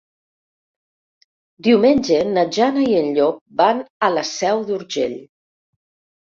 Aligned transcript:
Diumenge 1.67 2.17
na 2.31 2.47
Jana 2.57 2.87
i 2.87 2.97
en 3.03 3.13
Llop 3.19 3.39
van 3.63 3.87
a 4.09 4.13
la 4.17 4.27
Seu 4.33 4.67
d'Urgell. 4.73 5.19